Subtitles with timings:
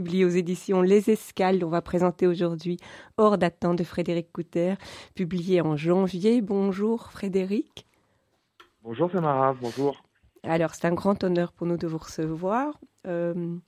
[0.00, 1.62] publié aux éditions Les Escales.
[1.62, 2.78] On va présenter aujourd'hui
[3.18, 4.76] Hors d'attente de Frédéric Couter,
[5.14, 6.40] publié en janvier.
[6.40, 7.86] Bonjour Frédéric.
[8.82, 10.02] Bonjour Samara, bonjour.
[10.42, 12.80] Alors, c'est un grand honneur pour nous de vous recevoir.
[13.06, 13.58] Euh,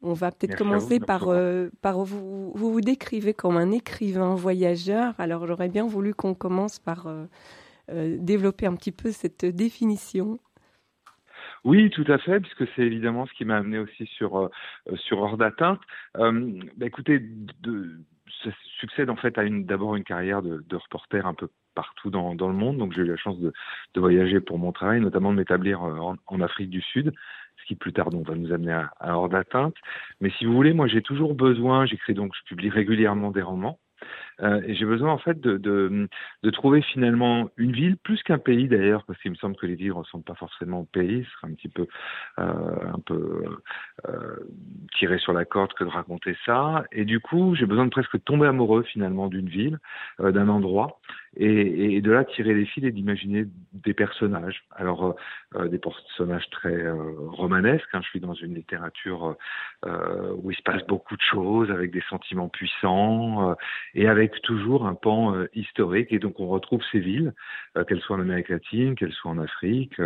[0.00, 5.14] on va peut-être commencer par, euh, par vous, vous, vous décrivez comme un écrivain voyageur.
[5.18, 10.38] Alors, j'aurais bien voulu qu'on commence par euh, développer un petit peu cette définition.
[11.64, 14.50] Oui, tout à fait, puisque c'est évidemment ce qui m'a amené aussi sur
[14.94, 15.80] sur hors d'atteinte.
[16.14, 17.20] Bah, écoutez,
[17.62, 18.00] de,
[18.44, 22.10] ça succède en fait à une d'abord une carrière de, de, reporter un peu partout
[22.10, 22.78] dans, dans le monde.
[22.78, 23.52] Donc j'ai eu la chance de,
[23.94, 27.12] de, voyager pour mon travail, notamment de m'établir euh, en, en, Afrique du Sud,
[27.58, 29.74] ce qui plus tard donc, va nous amener à, à hors d'atteinte.
[30.20, 33.78] Mais si vous voulez, moi j'ai toujours besoin, j'écris donc, je publie régulièrement des romans.
[34.42, 36.08] Euh, j'ai besoin en fait de,
[36.52, 39.92] trouver finalement une ville plus qu'un pays d'ailleurs, parce qu'il me semble que les villes
[39.92, 41.24] ressemblent pas forcément au pays.
[41.24, 41.86] Ce serait un petit peu
[42.38, 43.42] euh, peu
[44.08, 44.36] euh,
[44.98, 46.84] tiré sur la corde que de raconter ça.
[46.92, 49.78] Et du coup, j'ai besoin de presque tomber amoureux finalement d'une ville,
[50.20, 51.00] euh, d'un endroit,
[51.36, 54.64] et, et, de là tirer les fils et d'imaginer des personnages.
[54.74, 55.12] Alors euh,
[55.56, 56.90] euh, des personnages très
[57.28, 57.88] romanesques.
[57.92, 58.00] Hein.
[58.02, 59.36] Je suis dans une littérature
[59.84, 63.54] où il se passe beaucoup de choses, avec des sentiments puissants
[63.94, 66.12] et avec toujours un pan euh, historique.
[66.12, 67.32] Et donc on retrouve ces villes,
[67.76, 70.00] euh, qu'elles soient en Amérique latine, qu'elles soient en Afrique.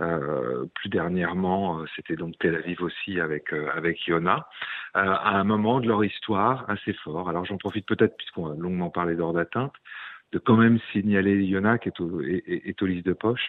[0.00, 4.48] Euh, plus dernièrement, c'était donc Tel Aviv aussi avec avec Yona,
[4.94, 7.28] à un moment de leur histoire assez fort.
[7.28, 9.72] Alors j'en profite peut-être puisqu'on a longuement parlé d'ordre d'atteinte
[10.32, 13.48] de quand même signaler Yona qui est au, est, au de poche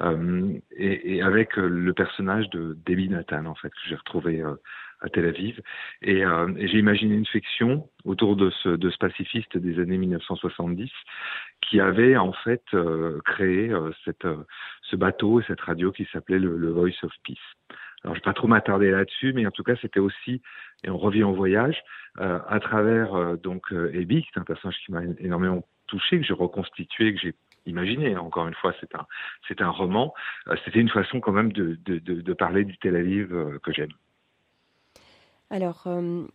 [0.00, 4.54] euh, et, et, avec le personnage de Debbie Nathan en fait que j'ai retrouvé euh,
[5.00, 5.60] à Tel Aviv.
[6.02, 9.98] Et, euh, et j'ai imaginé une fiction autour de ce, de ce pacifiste des années
[9.98, 10.90] 1970
[11.62, 14.44] qui avait en fait euh, créé euh, cette, euh,
[14.82, 17.36] ce bateau et cette radio qui s'appelait le, le, Voice of Peace.
[18.02, 20.40] Alors je vais pas trop m'attarder là-dessus, mais en tout cas c'était aussi,
[20.84, 21.82] et on revient au voyage,
[22.18, 26.38] euh, à travers donc Ebi, qui est un personnage qui m'a énormément touché, que j'ai
[26.46, 27.34] reconstitué, que j'ai
[27.66, 28.16] imaginé.
[28.16, 29.06] Encore une fois, c'est un,
[29.46, 30.06] c'est un roman.
[30.64, 33.28] C'était une façon quand même de, de, de, de parler du Tel Aviv
[33.64, 33.94] que j'aime.
[35.50, 36.26] Alors, euh,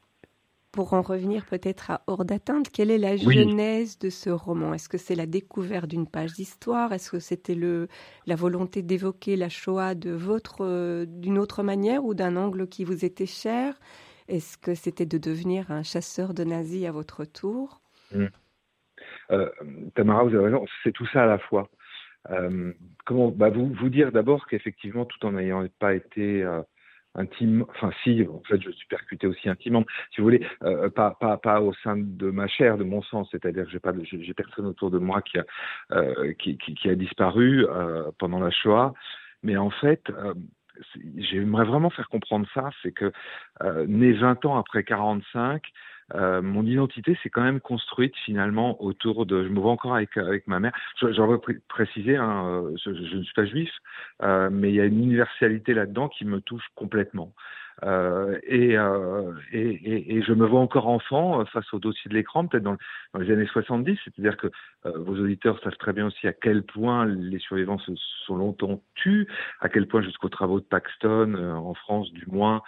[0.72, 4.08] pour en revenir peut-être à Hors d'atteinte, quelle est la genèse oui.
[4.08, 4.74] de ce roman?
[4.74, 6.92] Est-ce que c'est la découverte d'une page d'histoire?
[6.92, 7.88] Est-ce que c'était le
[8.28, 12.84] la volonté d'évoquer la Shoah de votre euh, d'une autre manière ou d'un angle qui
[12.84, 13.80] vous était cher?
[14.28, 17.80] Est-ce que c'était de devenir un chasseur de nazis à votre tour?
[18.12, 18.26] Mmh.
[19.32, 19.50] Euh,
[19.96, 21.70] Tamara, vous avez raison, c'est tout ça à la fois.
[22.32, 22.74] Euh,
[23.06, 26.62] comment bah vous vous dire d'abord qu'effectivement, tout en n'ayant pas été euh,
[27.16, 31.12] intime, enfin si, en fait je suis percuté aussi intimement, si vous voulez, euh, pas,
[31.20, 33.94] pas, pas au sein de ma chair, de mon sens, c'est-à-dire que j'ai pas,
[34.36, 35.46] personne autour de moi qui a,
[35.92, 38.94] euh, qui, qui, qui, a disparu euh, pendant la Shoah,
[39.44, 40.12] mais en fait,
[41.18, 43.12] j'aimerais vraiment faire comprendre ça, c'est que
[43.88, 45.62] né 20 ans après 45,
[46.14, 49.44] euh, mon identité s'est quand même construite finalement autour de.
[49.44, 50.74] Je me vois encore avec avec ma mère.
[51.02, 53.72] J'aurais pr précisé, hein, euh, je, je, ne suis pas juif,
[54.22, 57.34] euh, mais il y a une universalité là-dedans qui me touche complètement.
[57.84, 62.10] Euh, et, euh, et, et, et, je me vois encore enfant euh, face au dossier
[62.10, 62.78] de l'écran, peut-être dans,
[63.20, 63.98] les années 70.
[64.04, 64.48] C'est-à-dire que
[64.86, 67.92] euh, vos auditeurs savent très bien aussi à quel point les survivants se
[68.26, 69.28] sont longtemps tus,
[69.60, 72.62] à quel point jusqu'aux travaux de Paxton, en France du moins,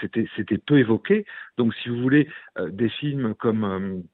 [0.00, 1.24] c'était peu évoqué.
[1.56, 2.28] Donc, si vous voulez,
[2.68, 4.04] des films comme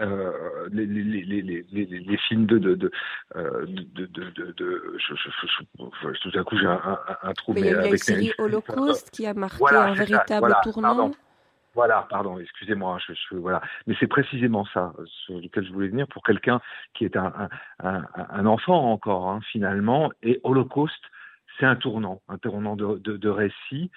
[0.00, 2.90] euh, les, les, les, les, les, films de de de
[3.36, 7.32] euh, de, de, de, de je, je, je, tout à coup j'ai un, un, un
[7.32, 10.40] trou mais, mais il y a la série Holocauste qui a marqué voilà, un véritable
[10.40, 11.14] voilà, tournant pardon.
[11.74, 14.92] Voilà, pardon, excusez-moi, je, je, voilà, mais c'est précisément ça
[15.24, 16.60] sur lequel je voulais venir pour quelqu'un
[16.94, 17.32] qui est un,
[17.82, 21.02] un, un enfant encore hein, finalement et Holocauste
[21.64, 23.90] un tournant, un tournant de, récit.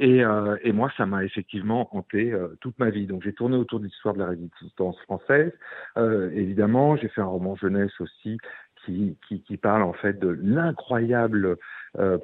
[0.00, 3.06] Et, euh, et, moi, ça m'a effectivement hanté euh, toute ma vie.
[3.06, 5.52] Donc, j'ai tourné autour de l'histoire de la résistance française.
[5.96, 8.38] Euh, évidemment, j'ai fait un roman jeunesse aussi
[8.84, 9.16] qui,
[9.62, 11.56] parle en fait de l'incroyable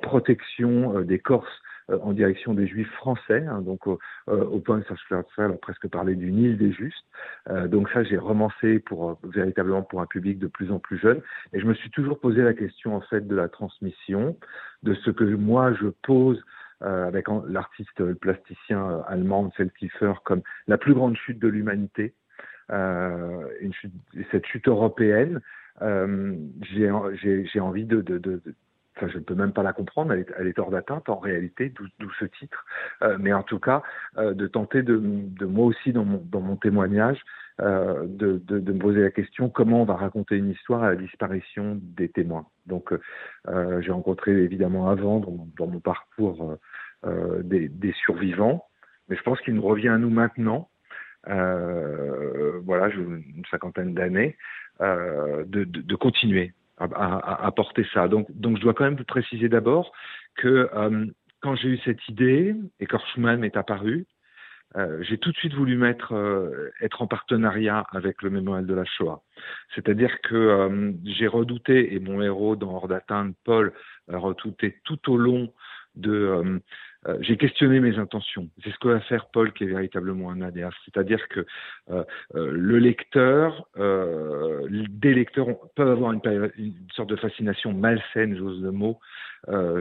[0.02, 1.62] protection des Corses
[2.02, 6.14] en direction des Juifs français, hein, donc au, au point que Serge a presque parlé
[6.14, 7.04] d'une île des Justes.
[7.48, 11.20] Euh, donc ça, j'ai romancé pour véritablement pour un public de plus en plus jeune,
[11.52, 14.36] et je me suis toujours posé la question en fait de la transmission,
[14.82, 16.42] de ce que moi je pose
[16.82, 22.14] euh, avec l'artiste le plasticien euh, allemand Feldkiefer comme la plus grande chute de l'humanité,
[22.70, 23.44] euh,
[24.30, 25.40] cette chute européenne.
[25.82, 28.00] Euh, j'ai envie de
[29.00, 32.10] Enfin, je ne peux même pas la comprendre, elle est, hors d'atteinte en réalité, d'où
[32.18, 32.66] ce titre.
[33.02, 33.82] Euh, mais en tout cas,
[34.18, 34.98] euh, de tenter de,
[35.46, 37.18] moi aussi dans mon, témoignage,
[37.62, 38.40] euh, de,
[38.72, 42.46] me poser la question comment on va raconter une histoire à la disparition des témoins.
[42.66, 42.92] Donc,
[43.48, 46.58] euh, j'ai rencontré évidemment avant dans, dans mon parcours
[47.06, 48.66] euh, des, survivants,
[49.08, 50.68] mais je pense qu'il nous revient à nous maintenant,
[51.26, 54.36] voilà, une cinquantaine d'années,
[54.80, 58.08] de, continuer à, à, à, porter ça.
[58.08, 59.92] Donc, donc je dois quand même vous préciser d'abord
[60.36, 60.68] que
[61.40, 64.06] quand j'ai eu cette idée et quand Schumann est apparu,
[64.76, 68.74] euh, j'ai tout de suite voulu mettre euh, être en partenariat avec le mémorial de
[68.74, 69.22] la Shoah.
[69.74, 73.72] C'est-à-dire que euh, j'ai redouté, et mon héros dans Hors d'atteinte, Paul,
[74.12, 75.52] a redouté tout au long
[75.96, 76.60] de
[77.08, 78.48] euh, j'ai questionné mes intentions.
[78.62, 80.74] C'est ce que va faire Paul, qui est véritablement un ADF.
[80.84, 81.46] C'est-à-dire que
[81.90, 82.04] euh,
[82.34, 86.20] euh, le lecteur, des lecteurs peuvent avoir une,
[86.94, 88.98] sorte de fascination malsaine, j'ose le mot,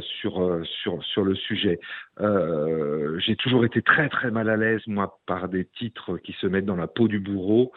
[0.02, 1.80] sur sur sur le sujet.
[2.20, 6.66] J'ai toujours été très très mal à l'aise moi par des titres qui se mettent
[6.66, 7.72] dans la peau du bourreau.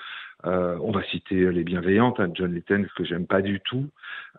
[0.45, 3.91] on va citer les bienveillantes, hein, John Litton, que j'aime pas du tout.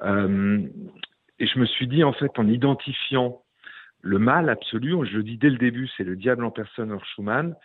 [0.01, 3.42] et je me suis dit en fait en identifiant
[4.03, 7.05] le mal absolu, je le dis dès le début, c'est le diable en personne hors
[7.05, 7.55] Schumann.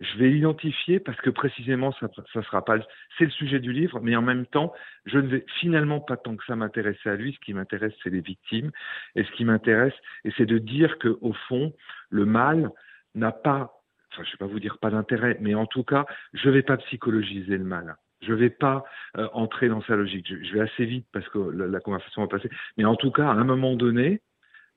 [0.00, 2.78] Je vais l'identifier parce que précisément ça, ça sera pas,
[3.16, 4.74] c'est le sujet du livre, mais en même temps,
[5.06, 7.32] je ne vais finalement pas tant que ça m'intéresser à lui.
[7.32, 8.72] Ce qui m'intéresse, c'est les victimes,
[9.14, 9.94] et ce qui m'intéresse,
[10.24, 11.72] et c'est de dire que au fond,
[12.10, 12.70] le mal
[13.14, 13.80] n'a pas,
[14.12, 16.76] enfin, je vais pas vous dire pas d'intérêt, mais en tout cas, je vais pas
[16.78, 17.94] psychologiser le mal.
[18.20, 18.84] Je ne vais pas
[19.16, 20.26] euh, entrer dans sa logique.
[20.26, 22.50] Je, vais assez vite parce que la, la, conversation va passer.
[22.76, 24.22] Mais en tout cas, à un moment donné,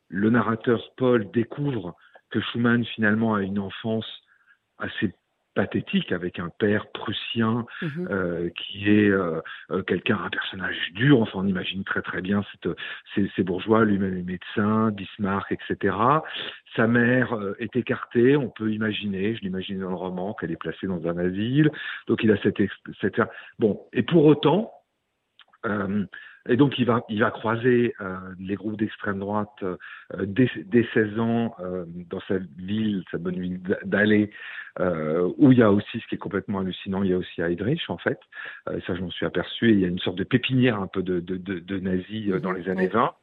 [0.09, 1.95] le narrateur Paul découvre
[2.29, 4.05] que Schumann finalement a une enfance
[4.79, 5.13] assez
[5.57, 8.07] pathétique avec un père prussien mhm.
[8.11, 11.19] euh, qui est euh, euh, quelqu'un, un personnage dur.
[11.19, 12.71] Enfin, on imagine très très bien cette,
[13.15, 15.97] ces, ces, bourgeois, lui-même médecin, Bismarck, etc.
[16.75, 18.37] Sa mère est écartée.
[18.37, 21.71] On peut imaginer, je l'imagine dans le roman, qu'elle est placée dans un asile.
[22.07, 22.61] Donc il a cette,
[23.01, 23.19] cette
[23.57, 23.81] bon.
[23.93, 24.71] Et pour autant,
[26.47, 29.77] et donc il va, il va croiser euh, les groupes d'extrême droite euh,
[30.25, 34.31] dès, dès, 16 ans euh, dans sa ville, sa bonne ville d'Allée,
[34.79, 37.41] euh, où il y a aussi, ce qui est complètement hallucinant, il y a aussi
[37.41, 38.19] Heydrich en fait.
[38.69, 39.69] Euh, ça je m'en suis aperçu.
[39.69, 42.29] Et il y a une sorte de pépinière un peu de, de, de, de nazis
[42.41, 43.13] dans les années 20.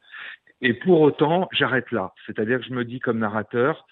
[0.61, 2.13] Et pour autant, j'arrête là.
[2.25, 3.85] C'est-à-dire que je me dis comme narrateur,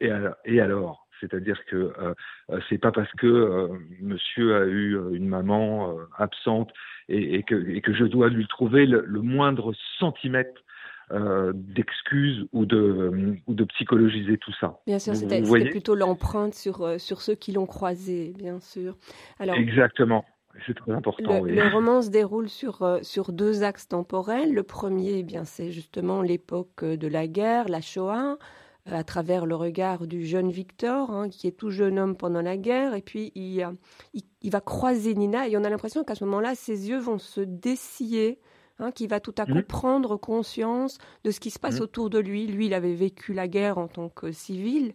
[0.00, 1.07] et alors, et alors?
[1.20, 2.14] C'est-à-dire que euh,
[2.50, 3.68] euh, c'est pas parce que euh,
[4.00, 6.70] monsieur a eu euh, une maman absente
[7.08, 10.62] et, et, que, et, que, je dois lui trouver le, le moindre centimètre
[11.54, 14.78] d'excuses ou de, ou de psychologiser tout ça.
[14.86, 18.94] Bien sûr, c'était plutôt l'empreinte sur, sur ceux qui l'ont croisé, bien sûr.
[19.38, 20.26] Alors, Exactement.
[20.66, 21.36] C'est très important.
[21.36, 21.54] Le, oui.
[21.54, 24.52] le, roman se déroule sur, sur deux axes temporels.
[24.52, 28.36] Le premier, eh bien, c'est justement l'époque de la guerre, la Shoah
[28.90, 32.56] à travers le regard du jeune Victor, hein, qui est tout jeune homme pendant la
[32.56, 33.66] guerre, et puis il,
[34.14, 37.18] il, il va croiser Nina, et on a l'impression qu'à ce moment-là, ses yeux vont
[37.18, 38.40] se dessiller,
[38.78, 39.62] hein, qu'il va tout à coup mmh.
[39.62, 41.84] prendre conscience de ce qui se passe mmh.
[41.84, 42.46] autour de lui.
[42.46, 44.94] Lui, il avait vécu la guerre en tant que civil,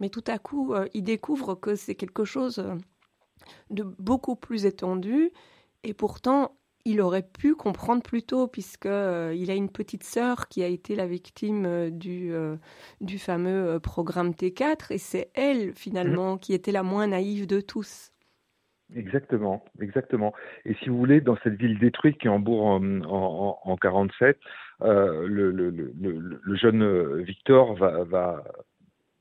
[0.00, 2.64] mais tout à coup, euh, il découvre que c'est quelque chose
[3.70, 5.30] de beaucoup plus étendu,
[5.82, 10.62] et pourtant, il aurait pu comprendre plus tôt, puisqu'il euh, a une petite sœur qui
[10.62, 12.56] a été la victime euh, du, euh,
[13.00, 16.38] du fameux programme T4, et c'est elle, finalement, mmh.
[16.40, 18.12] qui était la moins naïve de tous.
[18.94, 20.34] Exactement, exactement.
[20.66, 24.38] Et si vous voulez, dans cette ville détruite qui est Hambourg en, en, en 47,
[24.82, 28.44] euh, le, le, le, le, jeune Victor va, va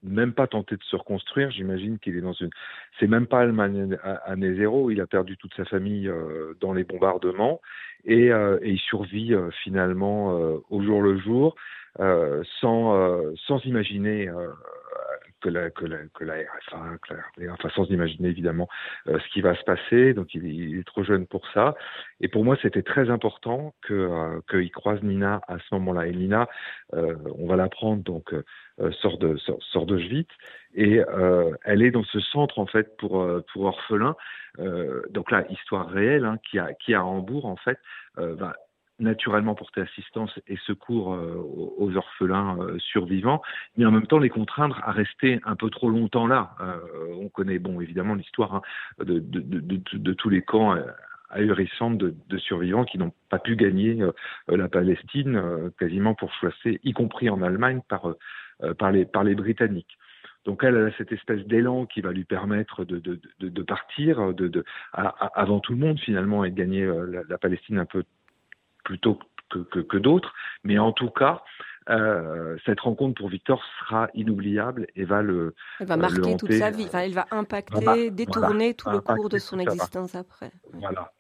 [0.04, 1.50] même pas tenter de se reconstruire.
[1.52, 2.50] J'imagine qu'il est dans une.
[3.00, 4.92] C'est même pas Allemagne année zéro.
[4.92, 7.62] Il a perdu toute sa famille euh, dans les bombardements
[8.06, 11.56] et, euh, et il survit euh, finalement euh, au jour le jour,
[12.00, 14.30] euh, sans euh, sans imaginer
[15.44, 18.70] que la, que la, que la RFA, que la, enfin sans imaginer évidemment
[19.08, 20.14] euh, ce qui va se passer.
[20.14, 21.76] Donc il, il, est trop jeune pour ça.
[22.22, 26.08] Et pour moi, c'était très important que euh, qu'il croise Nina à ce moment-là.
[26.08, 26.48] Et Nina,
[26.94, 28.34] euh, on va l'apprendre donc
[28.80, 30.32] euh, sort de sort, sort d'Auschwitz
[30.74, 34.16] et euh, elle est dans ce centre en fait pour euh, pour orphelins.
[35.12, 37.78] donc là, histoire réelle hein, qui a qui a Hambourg en fait
[38.18, 38.56] va
[39.04, 41.36] naturellement porter assistance et secours euh,
[41.78, 43.42] aux orphelins euh, survivants,
[43.78, 46.56] mais en même temps les contraindre à rester un peu trop longtemps là.
[46.62, 46.80] Euh,
[47.20, 48.62] on connaît bon évidemment l'histoire hein,
[49.00, 50.76] de, tous les camps
[51.30, 54.04] ahurissantes de, survivants qui n'ont pas pu gagner
[54.48, 59.98] la Palestine quasiment pour chasser, y compris en Allemagne, par, les, Britanniques.
[60.46, 65.74] Donc elle, a cette espèce d'élan qui va lui permettre de, partir de, avant tout
[65.74, 68.04] le monde finalement et de gagner la, la Palestine un peu
[68.84, 70.34] plutôt que, que, que d'autres.
[70.63, 71.44] Mais en tout cas,
[71.90, 75.56] euh, cette rencontre pour Victor sera inoubliable et va le.
[75.80, 76.86] Elle va marquer le toute sa vie.
[76.86, 80.52] Enfin, elle va impacter, détourner voilà, tout le cours de son existence après.
[80.74, 81.12] Voilà.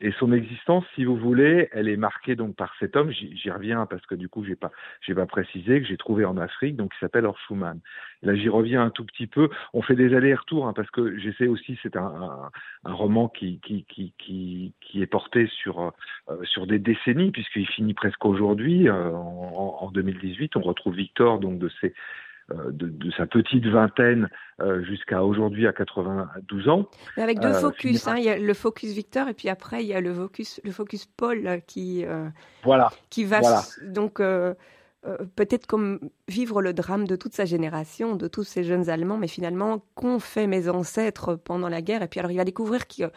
[0.00, 3.10] Et son existence, si vous voulez, elle est marquée donc par cet homme.
[3.10, 6.36] J'y reviens parce que du coup, j'ai pas, j'ai pas précisé que j'ai trouvé en
[6.36, 7.80] Afrique, donc il s'appelle Orshuman.
[8.22, 9.48] Là, j'y reviens un tout petit peu.
[9.72, 11.78] On fait des allers-retours hein, parce que j'essaie aussi.
[11.82, 12.50] C'est un,
[12.84, 15.80] un, roman qui qui, qui qui qui est porté sur
[16.28, 18.88] euh, sur des décennies puisqu'il finit presque aujourd'hui.
[18.88, 21.94] Euh, en, en, 2018, on retrouve Victor donc de ses
[22.50, 26.88] euh, de, sa petite vingtaine euh, jusqu'à aujourd'hui à 92 ans.
[27.18, 29.84] Mais avec deux euh, focus, hein, il y a le focus Victor et puis après
[29.84, 32.06] il y a le focus, le focus Paul qui,
[32.64, 33.40] voilà, qui va
[33.82, 34.22] donc
[35.36, 39.28] peut-être comme vivre le drame de toute sa génération, de tous ces jeunes Allemands, mais
[39.28, 42.02] finalement qu'ont fait mes ancêtres pendant la guerre?
[42.02, 43.12] Et puis alors il va découvrir que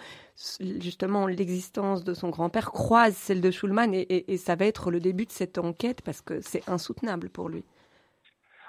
[0.59, 4.99] justement l'existence de son grand-père croise celle de Schulman et, et ça va être le
[4.99, 7.63] début de cette enquête parce que c'est insoutenable pour lui.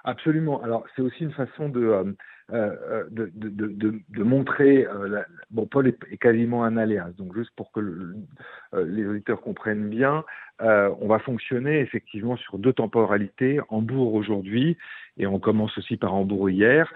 [0.04, 0.62] Absolument.
[0.62, 2.12] Alors, c'est aussi une façon de, euh,
[2.52, 4.84] euh, de, de, de, de, montrer.
[4.86, 7.80] Euh, bon, Paul est, quasiment un aléas, donc juste pour que
[8.72, 10.24] les auditeurs comprennent bien,
[10.60, 13.60] on va fonctionner effectivement sur deux temporalités.
[13.68, 14.76] Hambourg aujourd'hui,
[15.18, 16.92] et on commence aussi par Hambourg hier,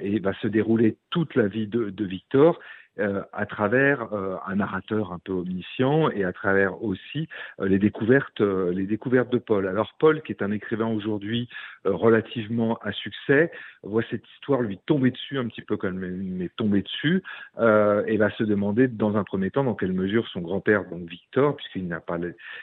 [0.00, 2.58] et va se dérouler toute la vie de Victor.
[2.98, 7.26] Euh, à travers euh, un narrateur un peu omniscient et à travers aussi
[7.58, 9.66] euh, les découvertes, les découvertes de Paul.
[9.66, 11.48] Alors Paul, qui est un écrivain aujourd'hui
[11.84, 13.50] relativement à succès,
[13.82, 17.22] voit cette histoire lui tomber dessus un petit peu comme elle est tombée dessus
[17.58, 21.56] et va se demander dans un premier temps dans quelle mesure son grand-père, donc Victor,
[21.56, 22.18] puisqu'il n'a pas,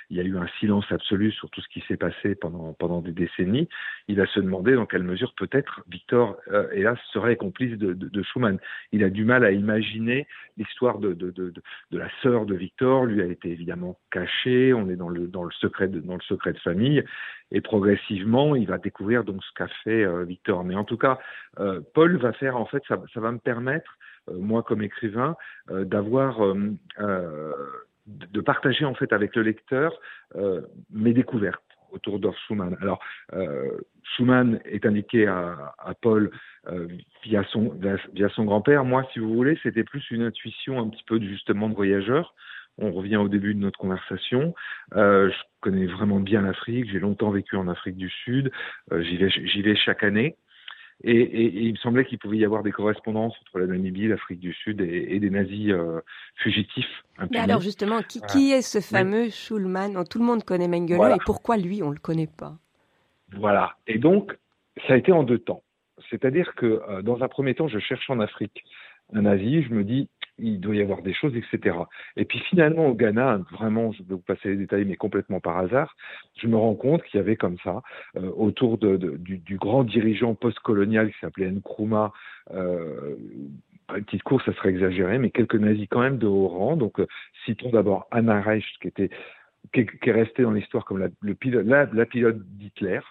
[0.09, 3.01] il y a eu un silence absolu sur tout ce qui s'est passé pendant pendant
[3.01, 3.67] des décennies,
[4.07, 6.37] il va se demander dans quelle mesure peut-être Victor,
[6.71, 8.57] hélas, serait complice de, de, de Schumann.
[8.93, 10.18] Il a du mal à imaginer
[10.57, 11.15] l'histoire de,
[11.91, 14.73] la sœur de Victor lui a été évidemment cachée.
[14.73, 16.01] On est dans le, secret, de,
[16.59, 17.03] famille.
[17.51, 20.63] Et progressivement, il va découvrir ce qu'a fait euh, Victor.
[20.63, 21.19] Mais en tout cas,
[21.59, 23.97] euh, Paul va faire, en fait, ça, va me permettre,
[24.29, 25.35] euh, moi comme écrivain,
[28.07, 29.99] de partager en fait avec le lecteur
[30.89, 32.77] mes découvertes autour d'Or Schumann.
[32.81, 32.99] Alors,
[33.33, 36.31] euh, Schumann est indiqué à, à Paul
[36.67, 36.87] euh,
[37.23, 37.73] via son,
[38.13, 38.83] via, son grand-père.
[38.85, 42.33] Moi, si vous voulez, c'était plus une intuition un petit peu justement de voyageur.
[42.77, 44.55] On revient au début de notre conversation.
[44.95, 46.89] Euh, je connais vraiment bien l'Afrique.
[46.91, 48.51] J'ai longtemps vécu en Afrique du Sud.
[48.91, 50.37] Euh, j'y vais, j'y vais chaque année.
[51.03, 54.07] Et, et, et, il me semblait qu'il pouvait y avoir des correspondances entre la Namibie,
[54.07, 56.01] l'Afrique du Sud et, et des nazis euh,
[56.35, 57.03] fugitifs.
[57.31, 61.23] Mais alors justement, qui, qui est ce fameux Schulman Tout le monde connaît Mengele et
[61.25, 62.57] pourquoi lui, on ne le connaît pas?
[63.33, 63.75] Voilà.
[63.87, 64.37] Et donc,
[64.87, 65.63] ça a été en deux temps.
[66.09, 68.63] C'est-à-dire que euh, dans un premier temps, je cherche en Afrique
[69.13, 70.09] un nazi, je me dis,
[70.41, 71.77] il doit y avoir des choses, etc.
[72.15, 75.57] Et puis finalement, au Ghana, vraiment, je vais vous passer les détails, mais complètement par
[75.57, 75.95] hasard,
[76.41, 77.81] je me rends compte qu'il y avait comme ça,
[78.17, 82.11] euh, autour du, grand dirigeant post-colonial qui s'appelait Nkrumah,
[82.53, 83.15] euh,
[83.95, 86.77] une petite course, ça serait exagéré, mais quelques nazis quand même de haut rang.
[86.77, 87.07] Donc, euh,
[87.45, 89.09] citons d'abord Anna Reich, qui était
[89.73, 93.01] qui est, restée dans l'histoire comme la pilote d'Hitler,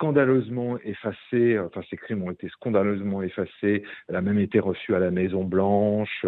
[0.00, 4.98] scandaleusement effacée, enfin ses crimes ont été scandaleusement effacés, elle a même été reçue à
[4.98, 6.24] la Maison Blanche,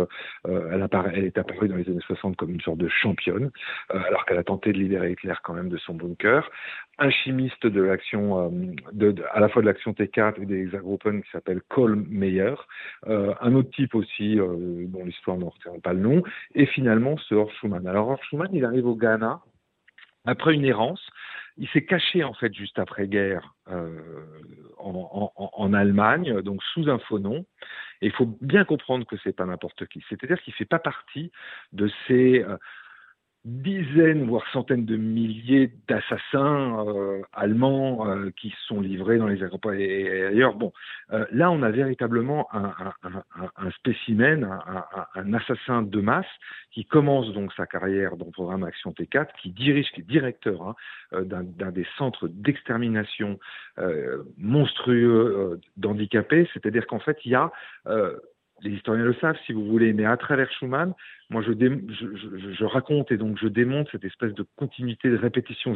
[0.46, 3.50] euh, elle, est apparue dans les années 60 comme une sorte de championne,
[3.94, 6.50] euh, alors qu'elle a tenté de libérer Hitler quand même de son bunker.
[6.98, 8.52] Un chimiste de l'action,
[9.00, 12.54] euh, à la fois de l'action T4 et des Hexagruppen qui s'appelle Cole Meyer,
[13.06, 16.22] un autre type aussi dont l'histoire ne retient pas le nom,
[16.54, 17.56] et finalement ce Horst.
[17.86, 19.40] Alors Horst il arrive au Ghana
[20.24, 21.02] après une errance,
[21.58, 24.00] il s'est caché en fait juste après-guerre euh,
[24.78, 27.44] en, en, en, Allemagne, donc sous un faux nom.
[28.00, 30.04] Et il faut bien comprendre que c'est pas n'importe qui.
[30.08, 31.30] C'est-à-dire qu'il fait pas partie
[31.72, 32.56] de ces euh,
[33.44, 39.72] dizaines, voire centaines de milliers d'assassins euh, allemands euh, qui sont livrés dans les aéroports
[39.72, 40.54] et, ailleurs.
[40.54, 40.72] Bon,
[41.12, 42.72] euh, là, on a véritablement un,
[43.02, 44.48] un, un, un spécimen,
[45.14, 46.26] un, assassin de masse
[46.70, 50.62] qui commence donc sa carrière dans le programme Action T4, qui dirige, qui est directeur
[50.62, 50.76] hein,
[51.12, 53.40] euh, d'un des centres d'extermination
[53.78, 56.48] euh, monstrueux d'handicapés.
[56.52, 57.50] C'est-à-dire qu'en fait, il y a
[58.62, 60.94] les historiens le savent, si vous voulez, mais à travers Schumann,
[61.30, 65.16] moi, je, je, je, je, raconte et donc je démontre cette espèce de continuité de
[65.16, 65.74] répétition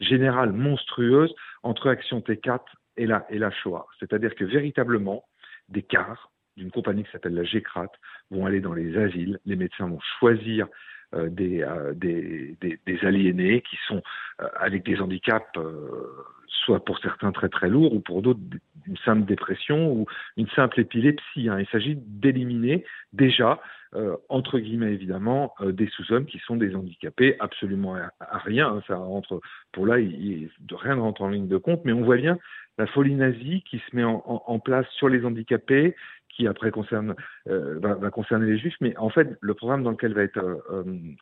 [0.00, 2.60] générale monstrueuse entre Action T4
[2.96, 3.86] et la, et la Shoah.
[4.00, 5.24] C'est-à-dire que véritablement,
[5.68, 7.90] des cars d'une compagnie qui s'appelle la GECRAT
[8.30, 10.68] vont aller dans les asiles, les médecins vont choisir
[11.14, 14.02] euh, des, euh, des, des, des, aliénés qui sont
[14.40, 16.24] euh, avec des handicaps euh,
[16.64, 18.40] soit pour certains très très lourds ou pour d'autres
[18.86, 20.06] une simple dépression ou
[20.36, 21.48] une simple épilepsie.
[21.48, 21.58] Hein.
[21.60, 23.60] Il s'agit d'éliminer déjà,
[23.94, 28.68] euh, entre guillemets évidemment, euh, des sous-hommes qui sont des handicapés absolument à, rien.
[28.68, 28.82] Hein.
[28.86, 29.40] Ça rentre,
[29.72, 32.38] pour là, il, rien ne rentre en ligne de compte, mais on voit bien
[32.76, 35.94] la folie nazie qui se met en, place sur les handicapés,
[36.28, 37.14] qui après concerne
[37.46, 40.40] va, concerner les juifs, mais en fait le programme dans lequel va être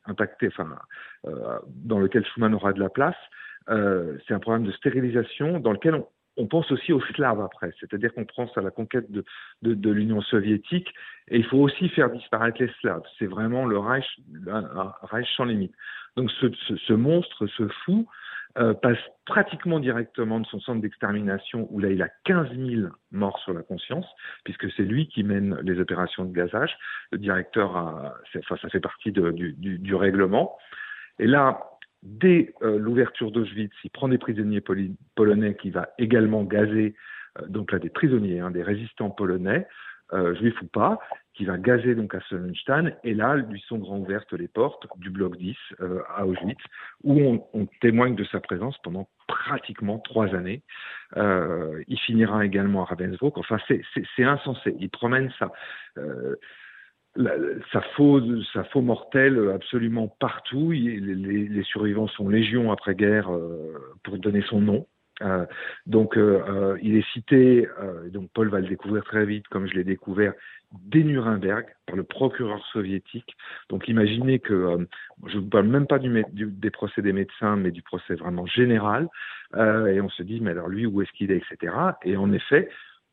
[0.06, 0.74] impacté, enfin
[1.84, 3.16] dans lequel Schuman aura de la place,
[3.68, 8.12] c'est un programme de stérilisation dans lequel on, on pense aussi aux Slaves après, c'est-à-dire
[8.14, 9.24] qu'on pense à la conquête de,
[9.62, 10.88] de, l'Union soviétique,
[11.28, 13.02] et il faut aussi faire disparaître les Slaves.
[13.18, 14.06] C'est vraiment le Reich,
[14.48, 15.74] un, Reich sans limite.
[16.16, 18.06] Donc ce, ce, monstre, ce fou,
[18.58, 23.38] euh, passe pratiquement directement de son centre d'extermination, où là il a 15 000 morts
[23.40, 24.06] sur la conscience,
[24.44, 26.76] puisque c'est lui qui mène les opérations de gazage.
[27.12, 30.56] Le directeur, a, enfin, ça fait partie de, du, du, du règlement.
[31.18, 31.60] Et là,
[32.02, 34.62] dès euh, l'ouverture d'Auschwitz, il prend des prisonniers
[35.14, 36.94] polonais qui va également gazer,
[37.38, 39.66] euh, donc là des prisonniers, hein, des résistants polonais,
[40.12, 40.98] euh, juifs ou pas,
[41.32, 45.08] qui va gazer donc à Sonnenstein, et là lui sont grand ouvertes les portes du
[45.08, 45.56] bloc 10
[46.14, 46.60] à Auschwitz,
[47.02, 50.62] où on, on, témoigne de sa présence pendant pratiquement trois années.
[51.16, 53.38] il finira également à Ravensbrück.
[53.38, 54.76] Enfin, c'est insensé.
[54.78, 55.50] Il promène ça
[57.16, 58.20] ça faux,
[58.52, 60.70] ça faux mortel absolument partout.
[60.70, 64.86] les, les, survivants sont légion après-guerre euh, pour donner son nom.
[65.20, 65.44] Euh,
[65.86, 67.68] donc, euh, il est cité,
[68.12, 70.32] donc Paul va le découvrir très vite, comme je l'ai découvert,
[70.72, 73.36] dès Nuremberg, par le procureur soviétique.
[73.68, 74.88] Donc, imaginez que,
[75.26, 78.46] je ne vous parle même pas du, des procès des médecins, mais du procès vraiment
[78.46, 79.08] général.
[79.54, 81.74] et on se dit, mais alors lui, où est-ce qu'il est, etc.
[82.04, 82.70] Et en effet,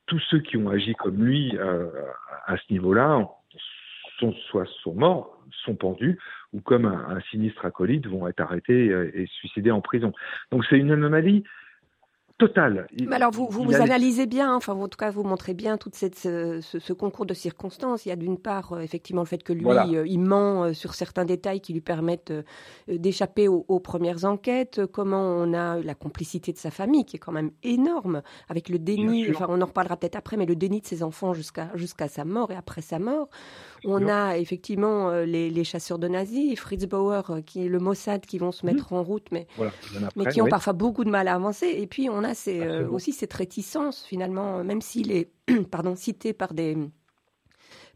[0.07, 3.27] tous ceux qui ont agi comme lui à ce niveau-là
[4.19, 6.19] sont, soit sont morts, sont pendus,
[6.53, 10.11] ou comme un, sinistre acolyte, vont être arrêtés euh, et suicidés en prison.
[10.51, 11.43] Donc c'est une anomalie
[12.39, 12.87] total.
[13.05, 16.17] Mais alors vous, vous, analysez bien, enfin en tout cas vous montrez bien tout cette,
[16.17, 18.05] ce, concours de circonstances.
[18.05, 20.73] Il y a d'une part euh, effectivement le fait que lui, euh, il ment euh,
[20.73, 22.33] sur certains détails qui lui permettent
[22.87, 27.31] d'échapper aux, premières enquêtes, comment on a la complicité de sa famille qui est quand
[27.33, 30.85] même énorme, avec le déni, enfin on en reparlera peut-être après, mais le déni de
[30.85, 33.29] ses enfants jusqu'à jusqu'à sa mort et après sa mort.
[33.83, 38.51] On a effectivement les, chasseurs de nazis, Fritz Bauer, qui est le Mossad, qui vont
[38.51, 38.69] se mmh.
[38.69, 39.47] mettre en route, mais,
[40.15, 41.67] mais qui ont parfois beaucoup de mal à avancer.
[41.67, 45.31] Et puis on a c'est euh, aussi cette réticence finalement, même s'il est
[45.71, 46.77] pardon, cité par des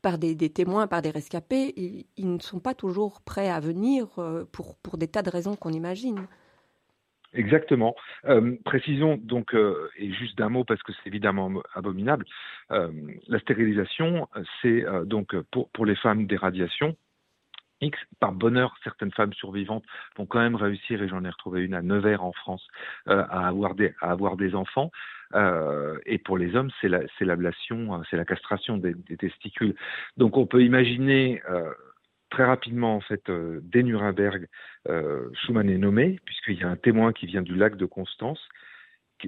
[0.02, 1.74] par des, témoins, par des rescapés,
[2.18, 5.56] ils, ne sont pas toujours prêts à venir euh, pour, pour des tas de raisons
[5.56, 6.28] qu'on imagine.
[7.32, 7.96] Exactement.
[8.26, 12.26] Euh, précisons donc, et juste d'un mot parce que c'est évidemment abominable,
[12.70, 14.28] la stérilisation,
[14.62, 16.98] c'est donc pour, pour les femmes des radiations,
[18.20, 19.84] par bonheur, certaines femmes survivantes
[20.18, 22.66] vont quand même réussir, et j'en ai retrouvé une à Nevers en France,
[23.08, 24.92] euh, à, avoir des, à avoir des enfants.
[25.36, 29.76] Euh, et pour les hommes, c'est l'ablation, euh, c'est la castration des, testicules.
[30.18, 31.42] Donc on peut imaginer
[32.30, 34.48] très rapidement, en fait, dès Nuremberg,
[35.34, 38.40] Schumann est nommé, puisqu'il y a un témoin qui vient du lac de Constance,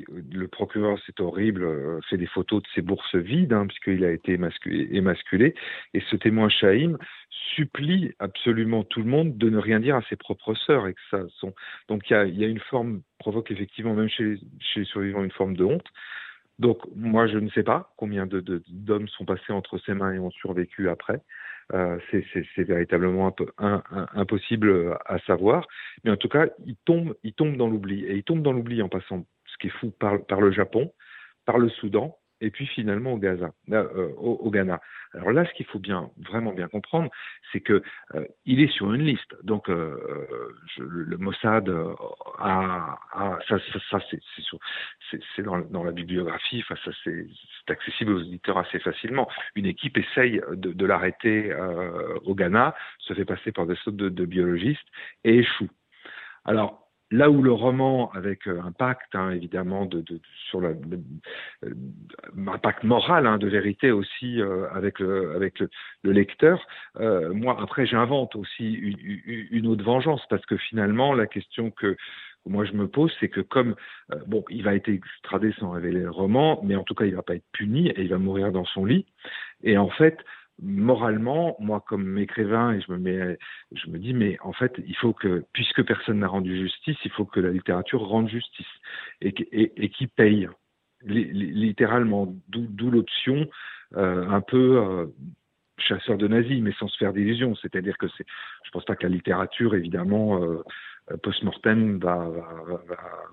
[0.07, 4.11] le procureur, c'est horrible, euh, fait des photos de ses bourses vides, hein, puisqu'il a
[4.11, 5.55] été émasculé,
[5.93, 6.97] et ce témoin Chaim
[7.55, 10.87] supplie absolument tout le monde de ne rien dire à ses propres sœurs.
[10.87, 11.53] Et que ça sont...
[11.87, 14.37] Donc il y a, une forme, provoque effectivement, même chez,
[14.75, 15.87] les survivants, une forme de honte.
[16.59, 20.31] Donc moi, je ne sais pas combien d'hommes sont passés entre ses mains et ont
[20.31, 21.21] survécu après.
[21.73, 25.67] Euh, c'est véritablement un peu impossible à savoir.
[26.03, 28.05] Mais en tout cas, il tombe, il tombe dans l'oubli.
[28.05, 30.91] Et il tombe dans l'oubli en passant ce qui est fou, par, par le Japon,
[31.45, 34.81] par le Soudan, et puis finalement au Gaza, euh, au, Ghana.
[35.13, 37.09] Alors là, ce qu'il faut bien, vraiment bien comprendre,
[37.51, 37.81] c'est que
[38.13, 39.35] euh, il est sur une liste.
[39.43, 39.97] Donc euh,
[40.77, 41.69] le, Mossad
[42.39, 42.99] a,
[43.47, 43.57] ça,
[43.89, 43.99] ça,
[45.35, 47.25] c'est dans, dans, la bibliographie, enfin ça c'est
[47.71, 49.29] accessible aux auditeurs assez facilement.
[49.55, 51.55] Une équipe essaye de, de l'arrêter
[52.25, 54.87] au Ghana, se fait passer par des sautes de, de biologistes
[55.23, 55.69] et échoue.
[56.43, 60.73] Alors Là où le roman, avec euh, un pacte hein, évidemment de, de, sur euh,
[62.35, 65.69] un pacte moral hein, de vérité aussi euh, avec le, avec le,
[66.11, 66.65] lecteur,
[66.99, 71.95] moi après j'invente aussi une, une, autre vengeance parce que finalement la question que
[72.45, 73.75] moi je me pose, c'est que comme
[74.27, 77.23] bon, il va être extradé sans révéler le roman, mais en tout cas il va
[77.23, 79.05] pas être puni et il va mourir dans son lit.
[79.63, 80.19] Et en fait,
[80.61, 85.83] moralement, moi comme écrivain, et je me dis, mais en fait, il faut que, puisque
[85.83, 88.67] personne n'a rendu justice, il faut que la littérature rende justice
[89.21, 90.47] et, qui paye,
[91.03, 92.33] littéralement.
[92.47, 93.47] D'où l'option
[93.97, 95.05] euh, un peu euh,
[95.77, 97.55] chasseur de nazis, mais sans se faire d'illusions.
[97.55, 98.25] C'est-à-dire que c'est,
[98.63, 100.41] je pense pas que la littérature, évidemment.
[100.41, 100.63] Euh,
[101.21, 102.27] post-mortem va,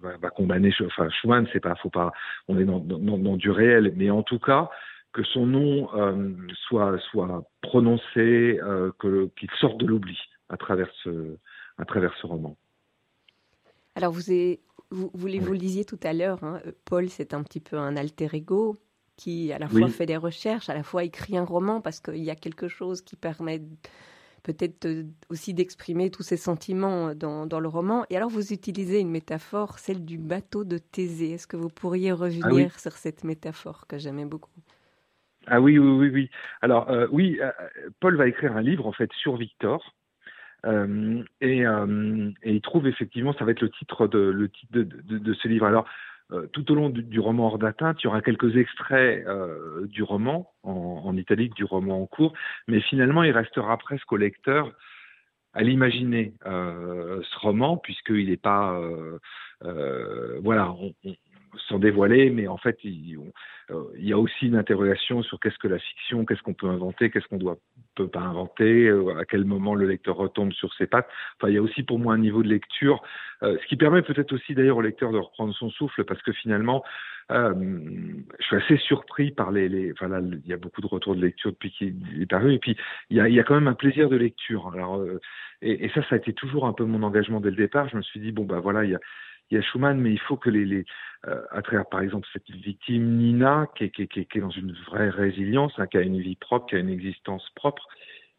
[0.03, 2.13] va, va, condamner, enfin Schumann, c'est pas, faut pas,
[2.47, 4.69] on est dans du réel, mais en tout cas,
[5.13, 6.33] que son nom euh,
[6.67, 11.37] soit, soit prononcé, euh, qu'il sorte de l'oubli à travers ce,
[11.79, 12.57] à travers ce roman.
[13.95, 14.23] Alors vous,
[14.91, 17.97] vous, vous, vous le disiez tout à l'heure, hein, Paul c'est un petit peu un
[17.97, 18.79] alter ego.
[19.17, 22.25] qui à la fois fait des recherches, à la fois écrit un roman parce qu'il
[22.25, 23.63] y a quelque chose qui permet
[24.43, 24.89] peut-être
[25.29, 28.05] aussi d'exprimer tous ces sentiments dans, dans, le roman.
[28.11, 31.33] Et alors vous utilisez une métaphore, celle du bateau de Thésée.
[31.33, 34.51] Est-ce que vous pourriez ah revenir sur cette métaphore que j'aimais beaucoup?
[35.47, 36.31] Ah oui, oui, oui, oui.
[36.61, 37.51] Alors euh, oui, euh,
[38.01, 39.95] Paul va écrire un livre en fait sur Victor.
[40.65, 41.65] Euh, et,
[42.45, 45.67] il trouve effectivement, ça va être le titre de, le titre de, de, ce livre.
[45.67, 45.87] Alors,
[46.53, 49.27] tout au long du, roman hors d'atteinte, il y aura quelques extraits
[49.83, 52.33] du roman en, italique, du roman en cours,
[52.69, 54.73] mais finalement, il restera presque au lecteur
[55.53, 58.81] à l'imaginer ce roman, puisqu'il n'est pas,
[60.43, 60.75] voilà,
[61.69, 63.19] sans dévoiler, mais en fait, il,
[63.71, 66.69] euh, il, y a aussi une interrogation sur qu'est-ce que la fiction, qu'est-ce qu'on peut
[66.69, 67.59] inventer, qu'est-ce qu'on doit
[67.95, 71.09] peut pas inventer, euh, à quel moment le lecteur retombe sur ses pattes.
[71.37, 73.03] Enfin, il y a aussi pour moi un niveau de lecture,
[73.43, 76.33] euh, ce qui permet peut-être aussi d'ailleurs au lecteur de reprendre son souffle, parce que
[76.33, 76.83] finalement,
[77.31, 81.17] je suis assez surpris par les, les enfin là, il y a beaucoup de retours
[81.17, 82.77] de lecture depuis qu'il est paru, et puis
[83.09, 84.71] il y a, quand même un plaisir de lecture.
[84.75, 85.03] Alors,
[85.63, 87.89] et, et, ça, ça a été toujours un peu mon engagement dès le départ.
[87.89, 89.01] Je me suis dit bon bah voilà, il y a
[89.53, 90.87] il y a Schumann, mais il faut que les, les
[91.29, 95.87] euh, à travers par exemple cette victime Nina, qui est, dans une vraie résilience, hein,
[95.87, 97.87] qui a une vie propre, qui a une existence propre,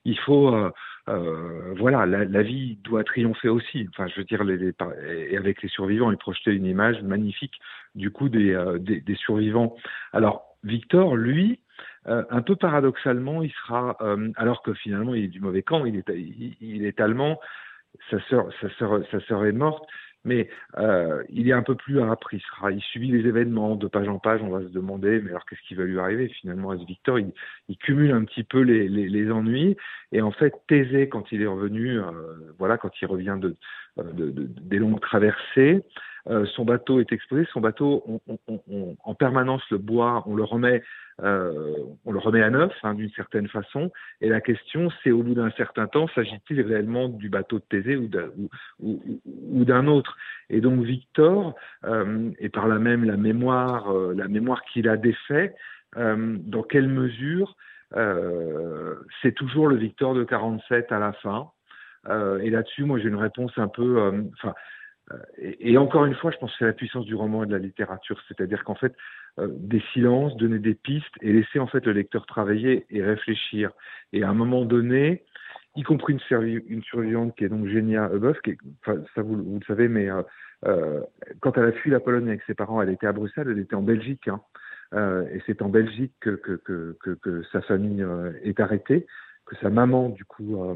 [0.05, 0.71] il faut, euh,
[1.07, 3.87] euh, voilà, la, vie doit triompher aussi.
[3.89, 4.41] Enfin, je veux dire,
[5.07, 7.53] et avec les survivants, il projetait une image magnifique
[7.95, 9.77] du coup des, des, survivants.
[10.11, 11.59] Alors, Victor, lui,
[12.05, 13.97] un peu paradoxalement, il sera,
[14.35, 16.09] alors que finalement il est du mauvais camp, il est,
[16.59, 17.39] il est allemand,
[18.09, 19.85] sa sœur, sa sœur, sa sœur est morte,
[20.25, 24.07] mais euh, il est un peu plus âpre, il, il subit les événements de page
[24.07, 26.71] en page, on va se demander, mais alors qu'est-ce qui va lui arriver finalement?
[26.71, 27.33] À ce Victor il,
[27.77, 29.75] cumule un petit peu les, les, ennuis,
[30.11, 32.11] et en fait Thésée, quand il est revenu, euh,
[32.59, 33.55] voilà, quand il revient de,
[33.97, 35.83] de, de, des longues traversées,
[36.29, 40.35] euh, son bateau est exposé, son bateau, on, on, on, en permanence le bois, on
[40.35, 40.81] le remet,
[41.21, 43.91] euh, on le remet à neuf hein, d'une certaine façon.
[44.21, 47.97] Et la question, c'est au bout d'un certain temps, s'agit-il réellement du bateau de Thésée
[47.97, 48.07] ou
[49.65, 50.17] d'un, autre?
[50.49, 54.95] Et donc Victor, euh, et par là même la mémoire, euh, la mémoire qu'il a
[54.95, 55.55] des faits,
[55.97, 57.55] euh, dans quelle mesure
[59.21, 61.51] c'est toujours le Victor de 47 à la fin?
[62.41, 64.55] et là-dessus, moi, j'ai une réponse un peu, enfin
[65.37, 67.51] et, et, encore une fois, je pense que c'est la puissance du roman et de
[67.51, 68.93] la littérature, c'est-à-dire qu'en fait,
[69.39, 73.71] euh, des silences, donner des pistes et laisser en fait le lecteur travailler et réfléchir.
[74.13, 75.23] Et à un moment donné,
[75.75, 79.87] y compris une, survivante qui est donc Genia Huboff, qui est, ça vous, le savez,
[79.87, 80.21] mais euh,
[80.65, 81.01] euh,
[81.41, 83.75] quand elle a fui la Pologne avec ses parents, elle était à Bruxelles, elle était
[83.75, 84.41] en Belgique, hein,
[84.93, 89.07] euh, et c'est en Belgique que, que, que, que, sa famille euh, est arrêtée,
[89.45, 90.75] que sa maman du coup euh,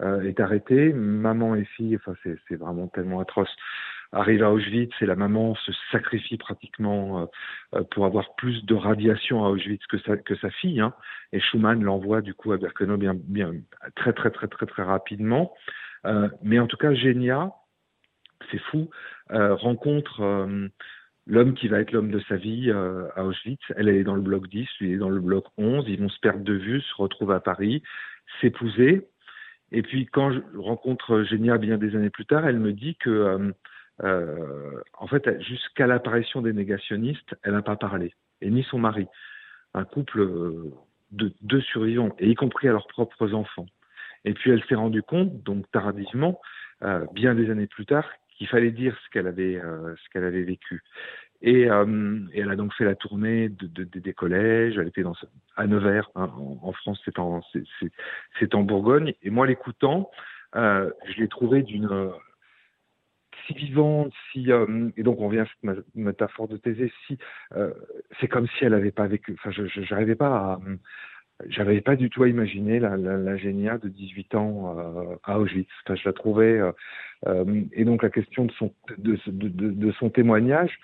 [0.00, 0.92] est arrêtée.
[0.92, 3.54] Maman et fille, enfin c'est vraiment tellement atroce.
[4.12, 7.26] Arrive à Auschwitz et la maman se sacrifie pratiquement euh,
[7.74, 10.80] euh, pour avoir plus de radiation à Auschwitz que sa, que sa fille.
[10.80, 10.94] Hein.
[11.32, 13.52] Et Schumann l'envoie du coup à Birkenau bien, bien
[13.96, 15.54] très très très très très rapidement.
[16.06, 17.52] Euh, mais en tout cas, Genia,
[18.50, 18.90] c'est fou,
[19.32, 20.68] euh, rencontre euh,
[21.26, 23.60] l'homme qui va être l'homme de sa vie euh, à Auschwitz.
[23.76, 25.84] Elle, elle est dans le bloc 10, lui est dans le bloc 11.
[25.88, 27.82] Ils vont se perdre de vue, se retrouvent à Paris,
[28.40, 29.08] s'épouser.
[29.72, 33.10] Et puis quand je rencontre Génia bien des années plus tard, elle me dit que,
[33.10, 33.52] euh,
[34.04, 39.06] euh, en fait, jusqu'à l'apparition des négationnistes, elle n'a pas parlé, et ni son mari.
[39.74, 40.72] Un couple euh,
[41.10, 43.66] de deux survivants, et y compris à leurs propres enfants.
[44.24, 46.40] Et puis elle s'est rendue compte, donc tardivement,
[46.82, 50.24] euh, bien des années plus tard, qu'il fallait dire ce qu'elle avait, euh, ce qu'elle
[50.24, 50.82] avait vécu.
[51.42, 54.78] Et, euh, et, elle a donc fait la tournée de, de, de, des collèges.
[54.78, 55.14] Elle était dans,
[55.56, 56.30] à Nevers, hein,
[56.62, 57.40] en, France, c'est en,
[58.52, 59.14] en Bourgogne.
[59.22, 60.10] Et moi, l'écoutant,
[60.54, 62.10] euh, je l'ai trouvé d'une
[63.46, 67.18] si vivante, si euh, et donc on vient à cette métaphore de Thésée, si
[67.54, 67.72] euh,
[68.20, 69.36] c'est comme si elle n'avait pas vécu.
[69.38, 70.60] Enfin, je n'arrivais pas à
[71.48, 75.38] j'avais pas du tout à imaginer la, la, la Génia de 18 ans euh, à
[75.38, 75.68] Auschwitz.
[75.84, 76.58] Enfin, je la trouvais
[77.26, 80.78] euh, et donc la question de son de, de, de son témoignage,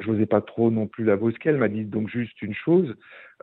[0.00, 1.50] je n'osais pas trop non plus la brusquer.
[1.50, 2.94] Elle m'a dit donc juste une chose.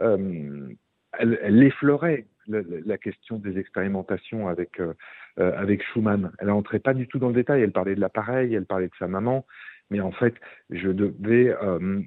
[0.02, 0.70] Euh,
[1.18, 4.94] elle, effleurait la, question des expérimentations avec euh,
[5.40, 6.32] euh Schumann.
[6.40, 7.62] Elle n'entrait pas du tout dans le détail.
[7.62, 9.46] Elle parlait de l'appareil, elle parlait de sa maman,
[9.90, 10.36] mais en fait,
[10.70, 11.56] je devais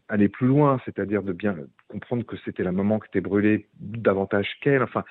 [0.09, 1.57] aller plus loin, c'est-à-dire de bien
[1.89, 4.83] comprendre que c'était la maman qui était brûlée davantage qu'elle.
[4.83, 5.05] Enfin,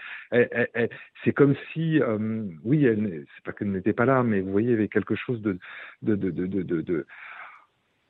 [1.23, 2.87] c'est comme si, euh, oui,
[3.35, 5.59] c'est pas qu'elle n'était pas là, mais vous voyez, il y avait quelque chose de,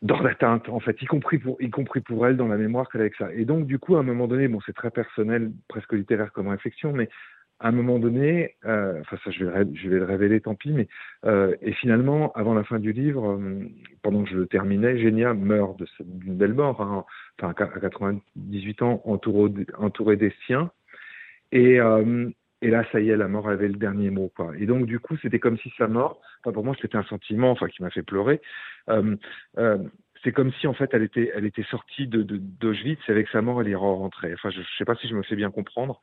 [0.02, 2.90] de d'ordre d'atteinte, en fait, y compris pour, y compris pour elle dans la mémoire
[2.90, 3.32] qu'elle a avec ça.
[3.34, 6.48] Et donc, du coup, à un moment donné, bon, c'est très personnel, presque littéraire comme
[6.48, 7.10] réflexion, mais
[7.62, 10.88] à un moment donné, enfin ça je vais, je vais le révéler, tant pis, mais
[11.62, 13.40] et finalement, avant la fin du livre,
[14.02, 17.06] pendant que je le terminais, Génia meurt d'une belle mort, hein,
[17.40, 20.72] enfin à 98 ans, entouré, des siens.
[21.52, 21.80] Et,
[22.62, 24.54] et là, ça y est, la mort avait le dernier mot, quoi.
[24.58, 27.52] Et donc, du coup, c'était comme si sa mort, enfin, pour moi, c'était un sentiment,
[27.52, 28.42] enfin, qui m'a fait pleurer.
[28.90, 29.16] Euh,
[29.58, 29.80] euh,
[30.24, 33.42] c'est comme si, en fait, elle était, elle était sortie de, d'Auschwitz et avec sa
[33.42, 34.34] mort, elle y rentrait.
[34.34, 36.02] Enfin, je ne sais pas si je me fais bien comprendre,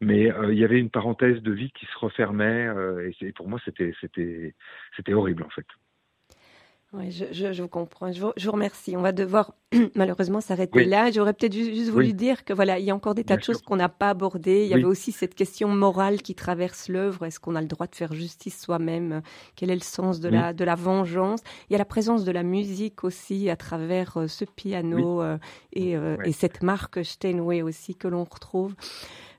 [0.00, 3.32] mais euh, il y avait une parenthèse de vie qui se refermait euh, et, et,
[3.32, 4.54] pour moi, c'était, c'était,
[4.96, 5.66] c'était horrible, en fait.
[6.92, 8.10] Oui, je, je, je, vous comprends.
[8.10, 8.96] Je vous, je vous, remercie.
[8.96, 9.54] On va devoir
[9.94, 11.12] malheureusement s'arrêter là.
[11.12, 13.62] J'aurais peut-être juste voulu dire que voilà, il y a encore des tas de choses
[13.62, 14.64] qu'on n'a pas abordées.
[14.64, 17.26] Il y avait aussi cette question morale qui traverse l'œuvre.
[17.26, 19.22] Est-ce qu'on a le droit de faire justice soi-même?
[19.54, 21.40] Quel est le sens de la de la vengeance?
[21.68, 25.38] Il y a la présence de la musique aussi à travers euh, ce piano euh,
[25.72, 28.74] et, euh, et, cette marque Steinway aussi que l'on retrouve.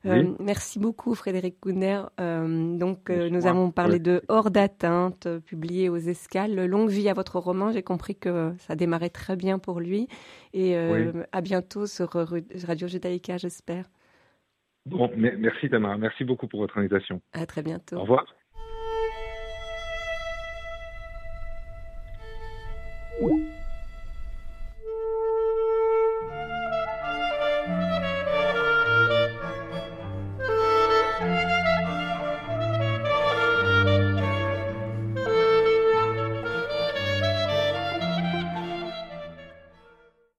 [0.05, 2.01] Euh, merci beaucoup Frédéric Kouner.
[2.19, 6.65] Euh, donc euh, nous avons parlé de Hors d'atteinte, euh, publié aux Escales.
[6.65, 7.71] Longue vie à votre roman.
[7.71, 10.07] J'ai compris que ça démarrait très bien pour lui.
[10.53, 10.75] Et
[11.31, 13.85] à bientôt sur Radio Judaïka, j'espère.
[14.85, 15.97] Bon, merci Tamara.
[15.97, 17.21] Merci beaucoup pour votre invitation.
[17.33, 17.97] À très bientôt.
[17.97, 18.25] Au revoir.